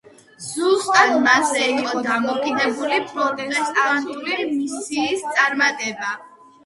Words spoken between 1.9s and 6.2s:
დამოკიდებული პროტესტანტული მისიის წარმატება.